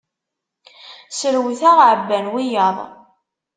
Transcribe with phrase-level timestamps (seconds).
[1.17, 2.77] Srewteɣ, ɛabban wiyaḍ.